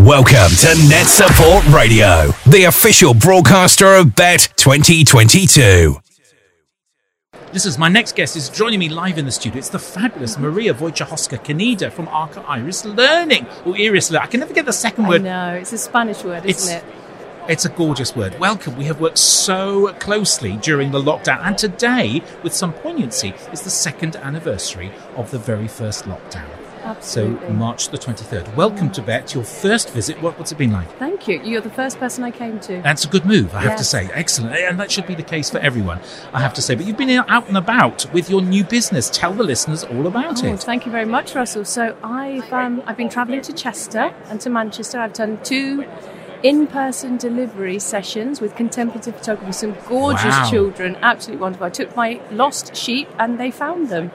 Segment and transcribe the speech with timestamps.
[0.00, 5.94] Welcome to NetSupport Radio, the official broadcaster of Bett 2022.
[7.52, 9.58] This is my next guest is joining me live in the studio.
[9.58, 13.46] It's the fabulous Maria Wojciechowska Kaneda from Arco Iris Learning.
[13.66, 14.26] Or Iris Learning.
[14.26, 15.22] I can never get the second I word.
[15.22, 16.84] know, it's a Spanish word, isn't it?
[17.46, 18.38] It's a gorgeous word.
[18.38, 18.78] Welcome.
[18.78, 23.70] We have worked so closely during the lockdown, and today, with some poignancy, is the
[23.70, 26.48] second anniversary of the very first lockdown.
[26.82, 27.46] Absolutely.
[27.46, 28.54] So, March the 23rd.
[28.56, 30.20] Welcome to Bett, your first visit.
[30.22, 30.88] What, what's it been like?
[30.98, 31.40] Thank you.
[31.42, 32.80] You're the first person I came to.
[32.82, 34.08] That's a good move, I have to say.
[34.12, 34.54] Excellent.
[34.56, 36.00] And that should be the case for everyone,
[36.32, 36.74] I have to say.
[36.74, 39.10] But you've been out and about with your new business.
[39.10, 40.60] Tell the listeners all about Oh, it.
[40.60, 41.64] thank you very much, Russell.
[41.64, 44.98] So I've um, I've been travelling to Chester and to Manchester.
[44.98, 45.84] I've done two
[46.42, 49.52] in-person delivery sessions with contemplative photography.
[49.52, 50.50] Some gorgeous Wow.
[50.50, 51.66] children, absolutely wonderful.
[51.66, 54.10] I took my lost sheep and they found them.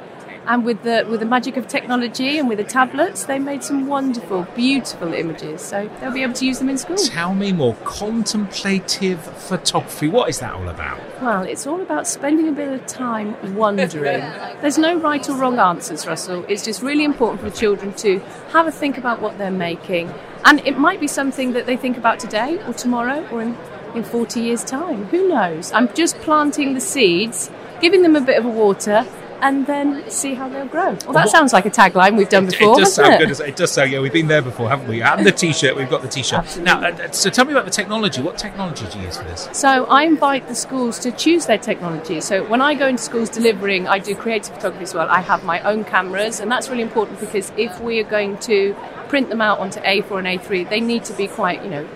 [0.47, 3.87] And with the with the magic of technology and with the tablets, they made some
[3.87, 5.61] wonderful, beautiful images.
[5.61, 6.97] So they'll be able to use them in school.
[6.97, 7.75] Tell me more.
[7.83, 10.07] Contemplative photography.
[10.07, 10.99] What is that all about?
[11.21, 14.19] Well, it's all about spending a bit of time wondering.
[14.61, 16.45] There's no right or wrong answers, Russell.
[16.47, 18.19] It's just really important for the children to
[18.51, 20.13] have a think about what they're making.
[20.43, 23.57] And it might be something that they think about today or tomorrow or in,
[23.95, 25.05] in 40 years' time.
[25.05, 25.71] Who knows?
[25.71, 27.49] I'm just planting the seeds,
[27.81, 29.07] giving them a bit of a water,
[29.41, 30.97] and then see how they'll grow.
[31.05, 32.73] Well, that sounds like a tagline we've done before.
[32.73, 33.19] it does sound it?
[33.19, 33.31] good.
[33.31, 33.91] It It does sound.
[33.91, 35.01] Yeah, we've been there before, haven't we?
[35.01, 35.75] And the T-shirt.
[35.75, 36.39] We've got the T-shirt.
[36.39, 36.73] Absolutely.
[36.73, 38.21] Now, uh, so tell me about the technology.
[38.21, 39.49] What technology do you use for this?
[39.53, 42.21] So I invite the schools to choose their technology.
[42.21, 45.07] So when I go into schools delivering, I do creative photography as well.
[45.09, 48.75] I have my own cameras, and that's really important because if we are going to
[49.07, 51.87] print them out onto A4 and A3, they need to be quite, you know,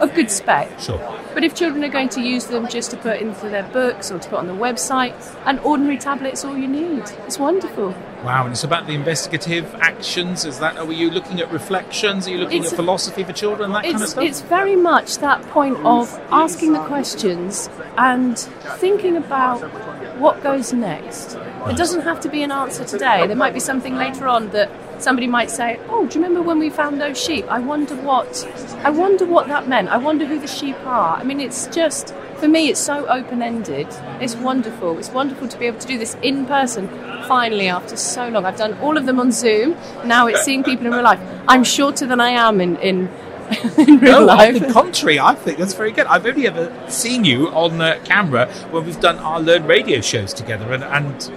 [0.00, 0.78] a good spec.
[0.80, 0.98] Sure.
[1.34, 4.18] But if children are going to use them just to put into their books or
[4.18, 5.14] to put on the website,
[5.46, 7.04] an ordinary tablet's all you need.
[7.26, 7.94] It's wonderful.
[8.24, 10.44] Wow, and it's about the investigative actions.
[10.44, 10.76] Is that?
[10.76, 12.26] Are you looking at reflections?
[12.26, 13.72] Are you looking It's at philosophy for children?
[13.72, 14.24] That kind of stuff.
[14.24, 18.36] it's very much that point of asking the questions and
[18.78, 19.60] thinking about
[20.18, 21.38] what goes next.
[21.70, 23.26] It doesn't have to be an answer today.
[23.26, 26.58] There might be something later on that somebody might say, "Oh, do you remember when
[26.58, 27.46] we found those sheep?
[27.48, 28.48] I wonder what,
[28.84, 29.88] I wonder what that meant.
[29.88, 33.88] I wonder who the sheep are." I mean, it's just for me, it's so open-ended.
[34.20, 34.96] It's wonderful.
[34.98, 36.88] It's wonderful to be able to do this in person.
[37.26, 39.76] Finally, after so long, I've done all of them on Zoom.
[40.04, 41.20] Now it's seeing people in real life.
[41.48, 43.08] I'm shorter than I am in in,
[43.78, 44.54] in real No, life.
[44.56, 46.06] on the contrary, I think that's very good.
[46.06, 50.32] I've only ever seen you on uh, camera when we've done our Learn radio shows
[50.34, 51.32] together, and, and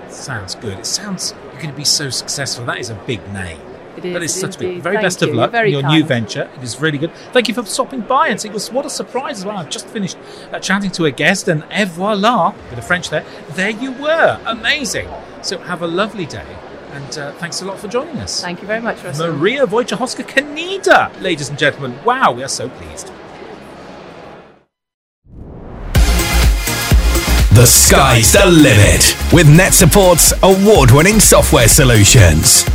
[0.09, 0.79] Sounds good.
[0.79, 2.65] It sounds you're going to be so successful.
[2.65, 3.59] That is a big name.
[3.95, 4.13] It is.
[4.13, 4.81] That is such a big.
[4.81, 5.93] Very Thank best of luck in your kind.
[5.93, 6.49] new venture.
[6.57, 7.13] It is really good.
[7.31, 8.71] Thank you for stopping by and seeing us.
[8.71, 9.57] What a surprise as well.
[9.57, 10.17] I've just finished
[10.51, 13.23] uh, chatting to a guest, and et voila, bit of French there.
[13.51, 14.39] There you were.
[14.45, 15.07] Amazing.
[15.43, 16.57] So have a lovely day,
[16.91, 18.41] and uh, thanks a lot for joining us.
[18.41, 19.31] Thank you very much, Russell.
[19.31, 22.03] Maria Wojciechowska Kaneda, ladies and gentlemen.
[22.03, 23.11] Wow, we are so pleased.
[27.63, 32.65] The sky's the limit with NetSupport's award winning software solutions.